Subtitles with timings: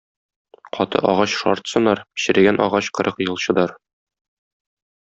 [0.77, 3.79] Каты агач шарт сынар, черегән агач кырык ел чыдар.